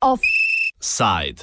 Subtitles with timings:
[0.00, 1.40] Offside.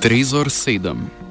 [0.00, 1.23] Trezor 7.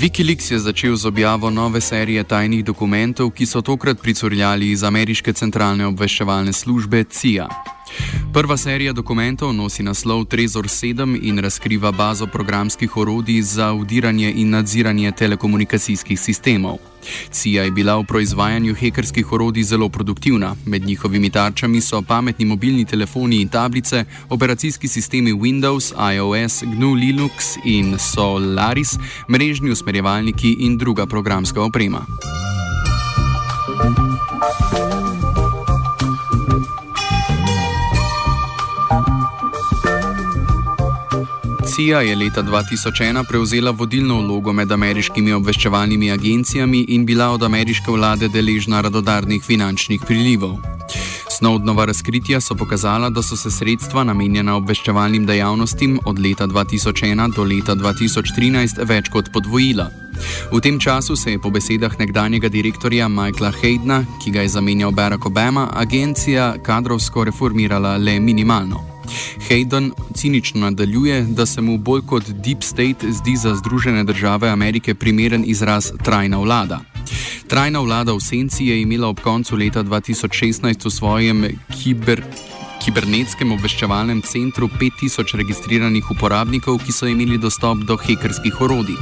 [0.00, 5.32] Wikileaks je začel z objavo nove serije tajnih dokumentov, ki so tokrat pricurljali iz ameriške
[5.32, 7.48] centralne obveščevalne službe CIA.
[8.32, 14.50] Prva serija dokumentov nosi naslov Trezor 7 in razkriva bazo programskih orodij za udiranje in
[14.50, 16.78] nadziranje telekomunikacijskih sistemov.
[17.30, 20.54] CIA je bila v proizvajanju hekerskih orodij zelo produktivna.
[20.66, 27.56] Med njihovimi tarčami so pametni mobilni telefoni in tablice, operacijski sistemi Windows, iOS, GNU Linux
[27.64, 32.06] in Solaris, mrežni usmerjevalniki in druga programska oprema.
[41.80, 47.90] CIA je leta 2001 prevzela vodilno vlogo med ameriškimi obveščevalnimi agencijami in bila od ameriške
[47.90, 50.58] vlade deležna radodarnih finančnih prilivov.
[51.38, 57.48] Snowdnova razkritja so pokazala, da so se sredstva namenjena obveščevalnim dejavnostim od leta 2001 do
[57.48, 59.88] leta 2013 več kot podvojila.
[60.52, 64.92] V tem času se je po besedah nekdanjega direktorja Michaela Haydna, ki ga je zamenjal
[64.92, 68.99] Barack Obama, agencija kadrovsko reformirala le minimalno.
[69.48, 74.94] Hayden cinično nadaljuje, da se mu bolj kot Deep State zdi za Združene države Amerike
[74.94, 76.80] primeren izraz trajna vlada.
[77.48, 81.44] Trajna vlada v senci je imela ob koncu leta 2016 v svojem
[81.74, 82.22] kiber.
[82.80, 88.96] Kibernetskem obveščevalnem centru 5000 registriranih uporabnikov, ki so imeli dostop do hekerskih orodij.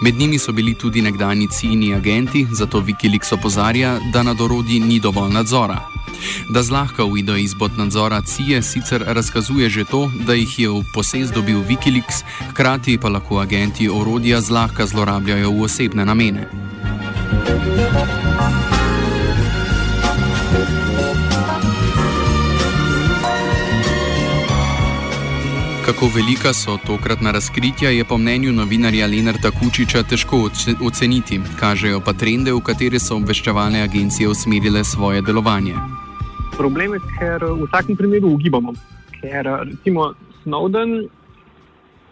[0.00, 5.00] Med njimi so bili tudi nekdani ciljni agenti, zato Wikileaks opozarja, da nad orodji ni
[5.00, 5.99] dovolj nadzora.
[6.48, 11.34] Da zlahka uide izpod nadzora CIA, sicer razkazuje že to, da jih je v posest
[11.34, 16.48] dobil Wikileaks, hkrati pa lahko agenti orodja zlahka zlorabljajo v osebne namene.
[25.86, 30.50] Kako velika so tokratna razkritja, je po mnenju novinarja Lenarta Kučiča težko
[30.80, 35.99] oceniti, kažejo pa trende, v katere so obveščevalne agencije usmerile svoje delovanje
[36.60, 38.74] problem je, ker v vsakem primeru ugibamo.
[39.20, 40.12] Ker recimo
[40.42, 41.08] Snowden,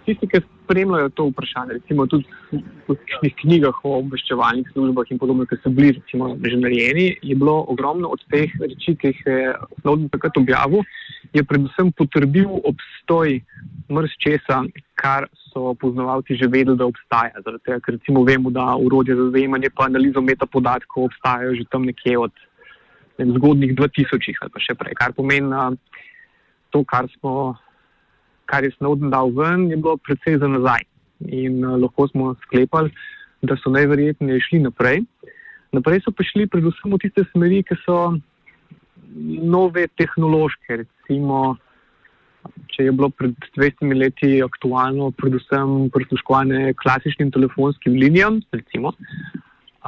[0.07, 5.45] tisti, ki spremljajo to vprašanje, recimo tudi v nekih knjigah o obveščevalnih službah in podobno,
[5.49, 9.39] ki so bili recimo, že narejeni, je bilo ogromno od teh reči, ki jih je
[9.83, 10.85] Snowden takrat objavil,
[11.37, 13.41] je predvsem potrdil obstoj
[13.93, 14.63] mrz česa,
[14.97, 17.37] kar so poznavalci že vedeli, da obstaja.
[17.45, 21.89] Zaradi tega, ker recimo vemo, da urodje za zajemanje pa analizo metapodatkov obstajajo že tam
[21.89, 22.33] nekje od
[23.19, 24.97] vem, zgodnih 2000 ali pa še prej.
[24.99, 25.71] Kar pomeni, da
[26.75, 27.57] to, kar, smo,
[28.47, 30.87] kar je Snowden dal ven, je bilo precej za nazaj.
[31.27, 32.93] In uh, lahko smo sklepali,
[33.43, 35.03] da so najverjetneje šli naprej.
[35.75, 38.19] Naprej so prišli predvsem v tiste smeri, ki so
[39.55, 40.83] nove tehnološke.
[40.85, 41.57] Recimo,
[42.73, 48.95] če je bilo pred 200 leti aktualno, predvsem prisluškovanje klasičnim telefonskim linijam, recimo,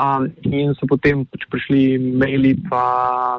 [0.00, 3.36] Um, in so potem pač prišli maili, pa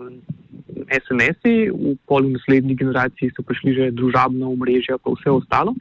[0.93, 5.73] SMS-i, v polu naslednji generaciji so prišli že družabna omrežja, pa vse ostalo.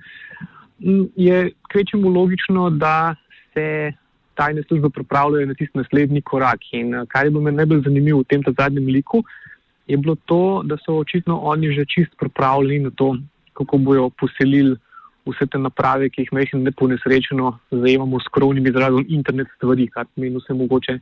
[0.81, 3.13] Je kvečemu logično, da
[3.53, 3.93] se
[4.41, 6.65] tajne službe pripravljajo na tisti naslednji korak.
[6.73, 9.21] In kar je bilo meni najbolj zanimivo v tem zadnjem liku,
[9.85, 13.19] je bilo to, da so očitno oni že čist pripravljeni na to,
[13.53, 14.79] kako bojo poselili
[15.28, 20.08] vse te naprave, ki jih mehko ne ponesrečeno zajemamo s krovnim izrazom internet stvari, kar
[20.14, 20.97] pomeni vse mogoče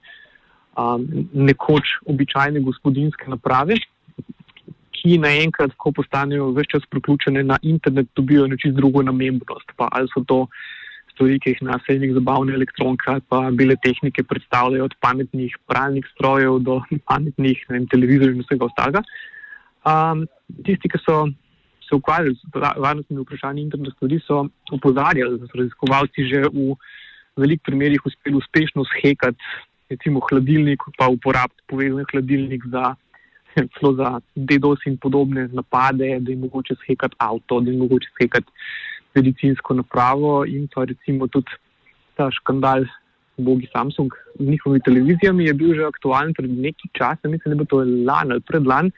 [0.78, 3.78] um, nekoč običajne gospodinske naprave,
[4.98, 9.76] ki naenkrat, ko postanejo vse čas priključene na internet, dobijo nečist drugo namembnost.
[9.76, 10.46] Pa ali so to
[11.14, 16.58] stvari, ki jih na sejnih zabavne elektronke pa bile tehnike predstavljajo od pametnih pralnih strojev
[16.62, 16.80] do
[17.10, 19.02] pametnih vem, televizorjev in vsega ostalega.
[19.86, 20.26] Um,
[20.66, 21.26] tisti, ki so
[21.88, 22.40] se ukvarjali z
[22.76, 26.76] varnostnimi vprašanji internetnih stvari, so opozarjali, da so raziskovalci že v
[27.36, 29.38] velikih primerjih uspeli uspešno shekati,
[29.90, 32.94] recimo, hladilnik, pa uporabiti povezan hladilnik za,
[34.00, 38.52] za DDoS in podobne napade, da je mogoče shekati avto, da je mogoče shekati
[39.14, 41.60] medicinsko napravo in pa recimo tudi
[42.16, 42.84] ta škandal.
[43.38, 47.58] Bogi Samsung z njihovimi televizijami je bil že aktualen pred nekaj časa, mislim, da je
[47.60, 48.90] bilo to lani ali predlani,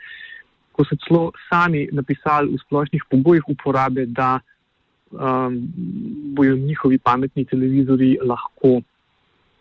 [0.85, 4.41] so celo sami napisali v splošnih pogojih uporabe, da
[5.11, 5.59] um,
[6.37, 8.81] bojo njihovi pametni televizori lahko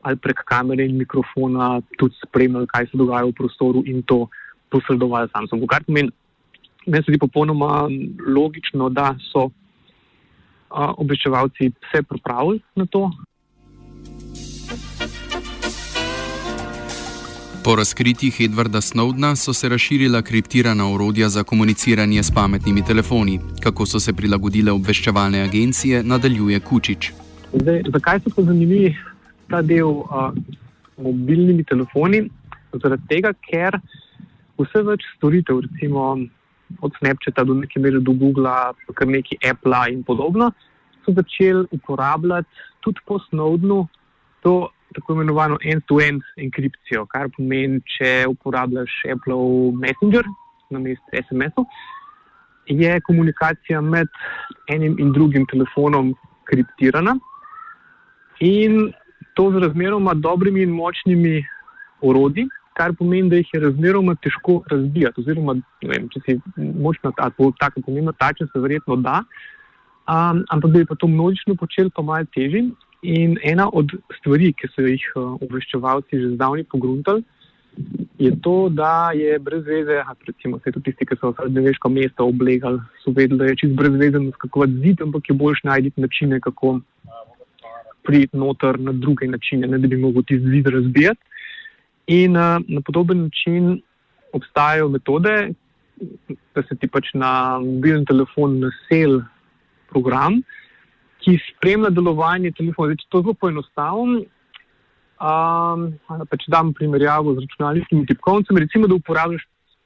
[0.02, 4.28] ali prek kamere in mikrofona tudi spremljali, kaj se dogaja v prostoru in to
[4.72, 5.68] posredovali Samsungu.
[5.68, 6.12] Kar pomeni,
[6.86, 7.90] meni se zdi popolnoma
[8.28, 13.10] logično, da so uh, obveščevalci vse pripravili na to.
[17.70, 23.40] Po razkritjih Edwarda Snowdna so se razširila kriptirana orodja za komuniciranje s pametnimi telefoni.
[23.64, 27.12] Kako so se prilagodile obveščevalne agencije, nadaljuje Kučič.
[27.54, 28.96] Zdaj, zakaj so zanimivi
[29.52, 30.34] ta del uh,
[30.98, 32.24] mobilnimi telefoni?
[32.74, 33.78] Zaradi tega, ker
[34.58, 36.08] vse več storitev, recimo
[36.82, 38.50] od Snapchata do neke mere do Google,
[38.88, 40.50] pa kar neki Apple in podobno,
[41.06, 42.50] so začeli uporabljati
[42.82, 43.84] tudi po Snowdnu
[44.42, 44.58] to
[44.96, 50.28] tako imenovano end-to-end enkripcijo, kar pomeni, če uporabljaš Apple Messenger
[50.70, 51.66] na mestu SMS-ov,
[52.70, 54.10] je komunikacija med
[54.70, 56.14] enim in drugim telefonom
[56.50, 57.16] kriptirana
[58.40, 58.92] in
[59.34, 61.44] to z razmeroma dobrimi in močnimi
[62.02, 65.22] orodji, kar pomeni, da jih je razmeroma težko razbijati.
[65.22, 67.52] Oziroma, vem, če si močna, tako
[67.86, 69.22] pomembna tača, se verjetno da,
[70.08, 72.70] um, ampak da bi pa to množično počeli, pa malo težje.
[73.02, 77.24] In ena od stvari, ki so jih uh, obveščevalci že zdavni pogruntali,
[78.20, 83.14] je to, da je brez veze, recimo vse tisti, ki so srednjeveško mesto oblegali, so
[83.16, 86.80] vedeli, da je čist brez veze naskakovati zid, ampak je boljš najti načine, kako
[88.04, 91.22] priti noter na druge načine, ne da bi mogel ti zid razbijati.
[92.08, 93.82] In uh, na podoben način
[94.34, 95.54] obstajajo metode,
[96.56, 99.22] da se ti pač na mobilni telefon nasel
[99.90, 100.42] program,
[101.24, 102.98] ki spremlja delovanje telefona.
[103.00, 104.20] Če to zelo poenostavim,
[105.20, 109.46] um, pa če dam primerjavo z računalniškimi tipkovnicami, recimo, da uporabljaš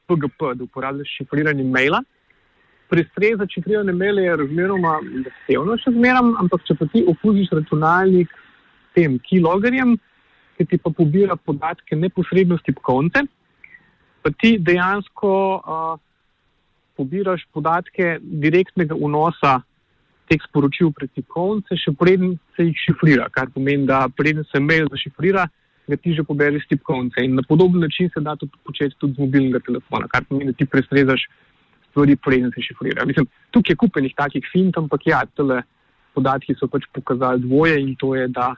[0.09, 2.03] PGP, da uporabljaš šifriranje maila.
[2.91, 8.97] Prestreza šifrirane maile je razmeroma zahtevno še zmeram, ampak če pa ti okužiš računalnik s
[8.97, 9.95] tem keyloggerjem,
[10.57, 13.24] ki ti pa pobira podatke neposredno s tipkovnice,
[14.21, 15.95] pa ti dejansko uh,
[16.94, 19.63] pobiraš podatke direktnega vnosa
[20.29, 24.87] teh sporočil prek tipkovnice, še preden se jih šifrira, kar pomeni, da preden se mail
[24.91, 25.47] zašifrira,
[25.87, 27.25] ga ti že pobereš s tipkovnice.
[27.25, 30.57] In na podoben način se da to početi tudi z mobilnega telefona, kar pomeni, da
[30.57, 31.27] ti prestrezaš
[31.89, 33.05] stvari, preden se šifrira.
[33.05, 35.61] Mislim, tukaj je kupenih takih fint, ampak ja, tele
[36.13, 38.53] podatki so pač pokazali dvoje in to je, da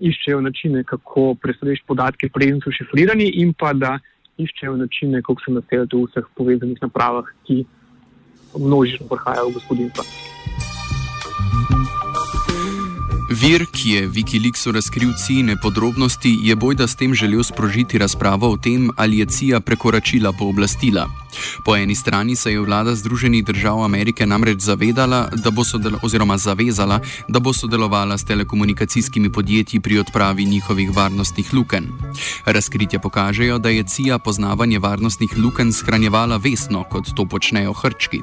[0.00, 3.98] iščejo načine, kako prestrežeš podatke, preden so šifrirani in pa da
[4.40, 7.62] iščejo načine, kako se naseliti v vseh povezanih napravah, ki
[8.56, 10.69] množično prihajajo v gospodinstva.
[13.30, 18.56] Vir, ki je Wikileaksu razkril cijene podrobnosti, je bojda s tem želel sprožiti razpravo o
[18.56, 21.06] tem, ali je CIA prekoračila pooblastila.
[21.64, 25.62] Po eni strani se je vlada Združenih držav Amerike namreč zavedala, da bo
[26.02, 31.88] oziroma zavezala, da bo sodelovala s telekomunikacijskimi podjetji pri odpravi njihovih varnostnih luken.
[32.44, 38.22] Razkritja pokažejo, da je CIA poznavanje varnostnih luken shranjevala vesno, kot to počnejo hrčki.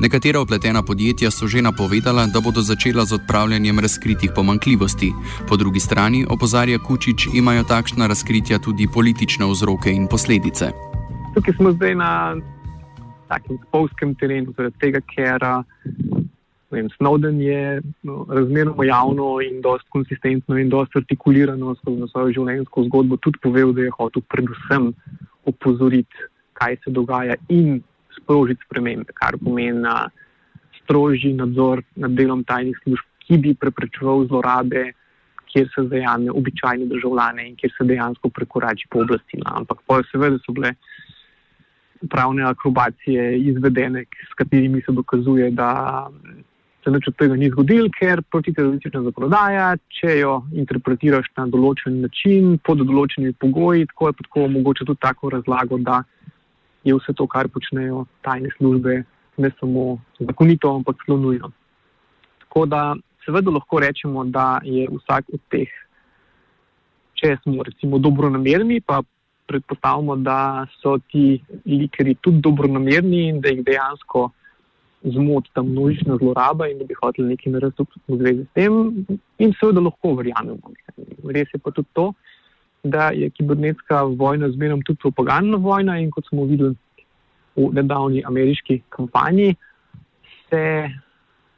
[0.00, 5.12] Nekatera opletena podjetja so že napovedala, da bodo začela z odpravljanjem razkritih pomankljivosti.
[5.48, 10.95] Po drugi strani, opozarja Kučič, imajo takšna razkritja tudi politične vzroke in posledice
[11.36, 12.36] tukaj smo zdaj na
[13.28, 15.42] takem spolskem terenu, zaradi tega, ker
[16.72, 22.86] vem, Snowden je no, razmeroma javno in dosti konsistentno in dosti artikulirano skozi svojo življenjsko
[22.88, 24.88] zgodbo tudi povedal, da je hotel predvsem
[25.44, 26.24] opozoriti,
[26.56, 27.82] kaj se dogaja in
[28.16, 30.06] sprožiti spremembe, kar pomeni na
[30.80, 34.88] strožji nadzor nad delom tajnih služb, ki bi preprečeval zlorabe,
[35.52, 39.58] kjer se zajame običajne državljane in kjer se dejansko prekorači pooblastila.
[39.60, 40.72] Ampak pa seveda so bile
[42.10, 46.08] pravne akrobacije izvedene, s katerimi se dokazuje, da
[46.84, 52.58] se nič od tega ni zgodilo, ker protiteroristična zakonodaja, če jo interpretiraš na določen način,
[52.62, 56.04] pod določenimi pogoji, tako je tako mogoče tudi tako razlago, da
[56.86, 59.00] je vse to, kar počnejo tajne službe,
[59.42, 61.50] ne samo zakonito, ampak celo nujno.
[62.46, 62.82] Tako da
[63.26, 65.72] seveda lahko rečemo, da je vsak od teh,
[67.18, 69.02] če smo recimo dobro namerni, pa
[69.46, 74.30] predpostavljamo, da so ti likeri tudi dobronamerni in da jih dejansko
[75.04, 79.06] zmoti ta množična zloraba in da bi hoteli nekaj narediti v zvezi s tem.
[79.38, 80.74] In seveda lahko verjamemo.
[81.30, 82.12] Res je pa tudi to,
[82.82, 86.74] da je kibernetska vojna zmeraj tudi propagandna vojna in kot smo videli
[87.56, 89.54] v nedavni ameriški kampanji,
[90.50, 90.90] se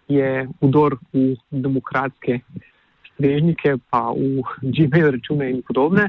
[0.08, 2.40] je udor v demokratske
[3.12, 6.08] strežnike, pa v Gmail račune in podobne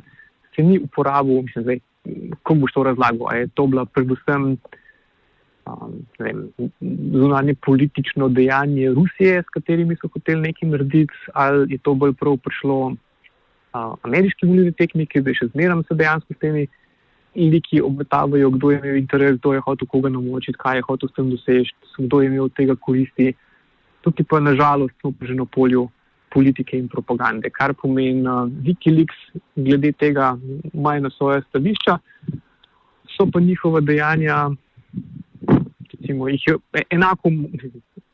[0.56, 1.80] se ni uporabil, mislim, zdaj,
[2.44, 3.36] kako boš to razlagal.
[3.36, 4.58] Je to bila predvsem
[5.66, 5.94] um,
[7.12, 12.38] zunanje politično dejanje Rusije, s katerimi so hoteli nekaj narediti, ali je to bolj prav
[12.38, 12.96] prišlo uh,
[14.02, 16.68] ameriški volilni tehniki, da še zmeram se dejansko s temi
[17.36, 21.16] liki obmetavajo, kdo je imel interes, kdo je hotel koga namočiti, kaj je hotel s
[21.16, 23.34] tem doseči, kdo je imel od tega koristi.
[24.02, 25.90] Tukaj pa nažalost smo že na polju
[26.34, 29.20] politike in propagande, kar pomeni, uh, Wikileaks
[29.56, 30.38] glede tega
[30.74, 31.98] imajo na svoje stališča,
[33.16, 34.50] so pa njihova dejanja,
[35.92, 36.56] recimo, jih je,
[36.90, 37.32] enako,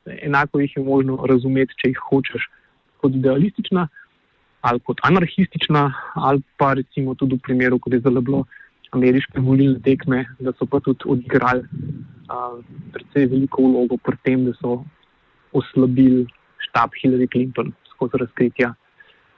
[0.05, 2.49] enako jih je možno razumeti, če jih hočeš
[3.01, 3.87] kot idealistična
[4.65, 8.45] ali kot anarhistična, ali pa recimo tudi v primeru, ko je zelo bilo
[8.97, 12.55] ameriške volilne tekme, da so pa tudi odigrali uh,
[12.95, 14.79] precej veliko vlogo pri tem, da so
[15.53, 16.25] oslabili
[16.65, 17.69] štab Hillary Clinton
[18.07, 18.73] skozi razkritja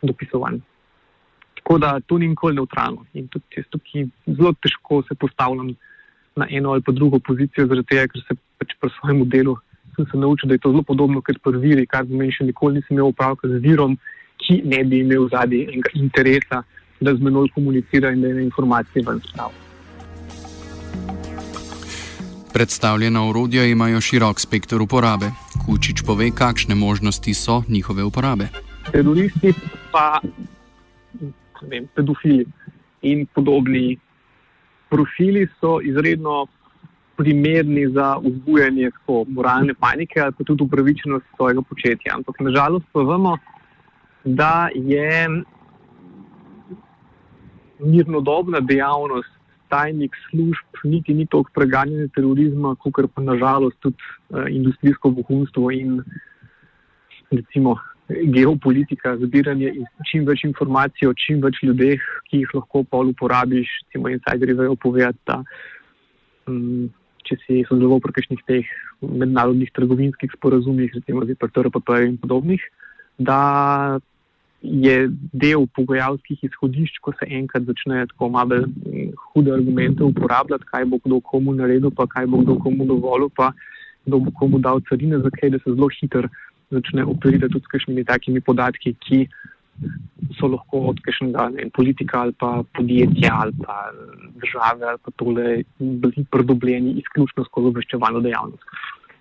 [0.01, 0.59] dopisovanj.
[1.55, 5.73] Tako da to ni nikoli neutralno in tudi jaz tukaj zelo težko se postavljam
[6.35, 9.57] na eno ali pa drugo pozicijo, zaradi tega, ker se pač pri svojem delu
[9.95, 12.77] sem se naučil, da je to zelo podobno kot pri viri, kar pomeni, še nikoli
[12.77, 13.97] nisem imel opravka z virom,
[14.37, 16.63] ki ne bi imel zadnji enega interesa,
[17.01, 19.66] da z menoj komunicira in da je informacije ven spravlja.
[22.57, 25.27] Predstavljena orodja imajo širok spektr uporabe.
[25.65, 28.47] Kučič pove, kakšne možnosti so njihove uporabe.
[28.91, 29.53] Teroristi
[29.91, 30.19] pa
[31.61, 32.47] vem, pedofili
[33.01, 33.99] in podobni
[34.89, 36.47] profili so izredno
[37.17, 38.89] primerni za vzbujanje
[39.27, 42.15] moralne panike ali pa tudi upravičenost svojega početja.
[42.15, 43.37] Ampak nažalost pa vemo,
[44.23, 45.29] da je
[47.79, 49.36] mirnodobna dejavnost
[49.69, 53.97] tajnih služb niti ni toliko preganjanje terorizma, kot pa nažalost tudi
[54.29, 56.01] uh, industrijsko vohunstvo in
[57.31, 59.73] recimo geopolitika, zbiranje
[60.07, 64.77] čim več informacij o čim več ljudeh, ki jih lahko pol uporabiš, recimo insideri vejo
[64.79, 65.41] povedati, da
[66.47, 66.87] um,
[67.27, 72.63] če si sodeloval pri kakšnih teh mednarodnih trgovinskih sporazumih, recimo z IPTRPP in podobnih,
[73.19, 73.99] da
[74.61, 78.63] je del pogajalskih izhodišč, ko se enkrat začne tako malo
[79.29, 83.51] hude argumente uporabljati, kaj bo kdo komu naredil, pa kaj bo kdo komu dovolil, pa
[84.05, 86.29] kdo bo komu dal carine, zakaj da se zelo hitro
[86.71, 89.27] začne operirati tudi s kakšnimi takimi podatki, ki
[90.39, 93.91] so lahko od kakšnega politika ali pa podjetja ali pa
[94.41, 98.63] države ali pa tole bili pridobljeni izključno skozi obveščevalno dejavnost.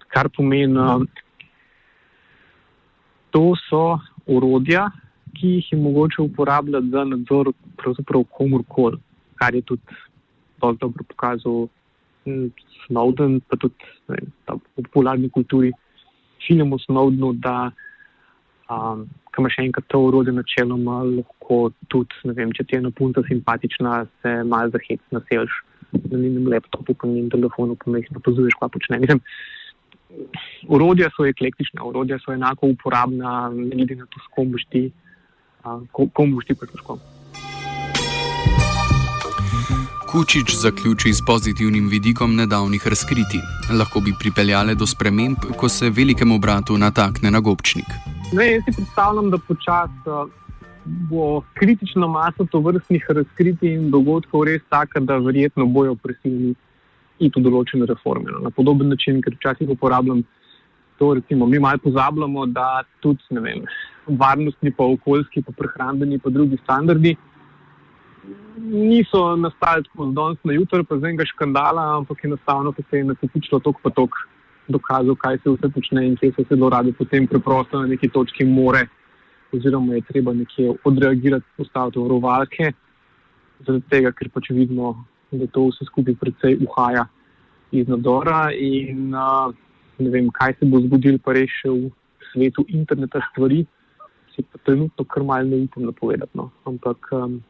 [0.09, 1.05] Kar pomeni,
[3.31, 4.89] to so urodja,
[5.37, 8.99] ki jih je mogoče uporabljati za nadzor pravzaprav komorkoli,
[9.35, 9.83] kar je tudi
[10.61, 11.67] zelo dobro pokazal
[12.25, 12.49] hm,
[12.87, 15.73] Snowden, pa tudi ne, v popularni kulturi
[16.47, 17.71] filmu Snowdenu, da
[18.71, 22.91] um, kam še enkrat to urodje načeloma lahko tudi, ne vem, če ti je ena
[22.91, 25.63] punca simpatična, se malo zahec naselš
[25.97, 29.01] na njenem laptopu, pa njenem telefonu, pa jih napozuješ, kaj počne.
[29.05, 29.23] Mislim,
[30.69, 34.87] Urodja so eklektična, urodja so enako uporabna, ne glede na to, s kom boš ti
[36.55, 36.99] prisluškoval.
[40.07, 43.41] Kučič zaključi s pozitivnim vidikom nedavnih razkritij.
[43.79, 47.91] Lahko bi pripeljale do sprememb, ko se velikemu bratu natakne na gobčnik.
[48.33, 50.15] Ne, jaz si predstavljam, da počasi
[50.87, 56.55] bo kritična masa to vrstnih razkritij in dogodkov res taka, da verjetno bojo prisiljeni
[57.19, 58.31] iti v določene reforme.
[58.31, 58.45] No.
[58.47, 60.23] Na podoben način, ker včasih uporabljam
[60.99, 63.65] to, recimo, mi malo pozabljamo, da tudi, ne vem,
[64.09, 67.17] varnostni, pa okoljski, pa prehrambeni, pa drugi standardi.
[68.57, 73.03] Niso nastali tako z danes na jutro, pa z enega škandala, ampak enostavno, ker se
[73.03, 74.17] je nakupičilo tok pa tok
[74.69, 78.45] dokazov, kaj se vse počne in kje se zelo radi potem preprosto na neki točki
[78.45, 78.87] more,
[79.55, 82.73] oziroma je treba nekje odreagirati, postaviti varovalke,
[83.67, 84.97] zaradi tega, ker pač vidimo,
[85.31, 87.07] da to vse skupaj predvsej uhaja
[87.71, 89.55] iz nadzora in uh,
[89.99, 91.91] ne vem, kaj se bo zgodilo pa res v
[92.33, 93.65] svetu interneta stvari
[94.37, 96.31] si pa trenutno kar malo ne upam napovedati.
[96.35, 96.51] No.
[96.65, 97.41] Ampak, um,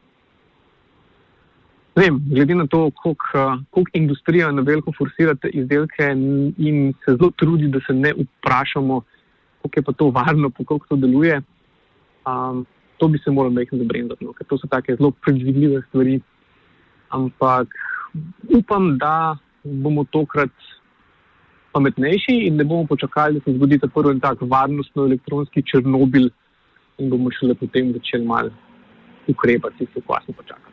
[1.95, 6.07] vem, glede na to, koliko uh, industrija na veliko forsira te izdelke
[6.57, 9.01] in se zelo trudi, da se ne vprašamo,
[9.61, 11.41] koliko je pa to varno, kako to deluje,
[12.25, 12.65] um,
[12.97, 16.19] to bi se moralo nekaj zabrendati, no, ker to so take zelo predvidljive stvari.
[17.09, 17.67] Ampak
[18.57, 20.49] upam, da bomo tokrat.
[21.71, 26.29] Pametnejši in ne bomo počakali, da se zgodi ta prvi tak varnostno elektronski Černobil,
[26.97, 28.49] in bomo šele potem začeli malo
[29.27, 30.67] ukrepati, se kvasno počakati.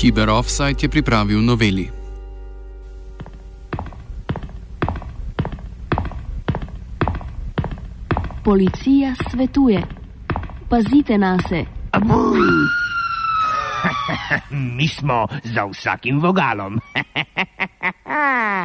[0.00, 1.90] Kiber Offside je pripravil noveli.
[8.44, 9.82] Policija svetuje:
[10.68, 11.64] pazite na se.
[14.76, 16.80] Mi smo za vsakim vogalom.